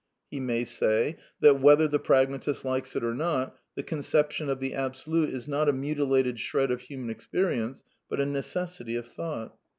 He 0.31 0.39
may 0.39 0.63
say 0.63 1.17
that, 1.41 1.59
whether 1.61 1.87
the 1.87 1.99
pragmatist 1.99 2.65
likes 2.65 2.95
it 2.95 3.03
or 3.03 3.13
not, 3.13 3.55
the 3.75 3.83
conception 3.83 4.49
of 4.49 4.59
the 4.59 4.73
Absolute 4.73 5.29
is 5.31 5.47
not 5.47 5.69
a 5.69 5.73
mutilated 5.73 6.39
shred 6.39 6.71
of 6.71 6.81
human 6.81 7.11
experience, 7.11 7.83
but 8.09 8.19
a 8.19 8.25
necessity 8.25 8.95
of 8.95 9.05
thought. 9.05 9.55